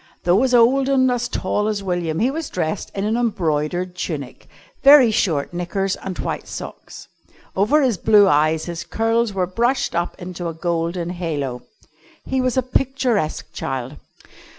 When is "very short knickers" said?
4.81-5.95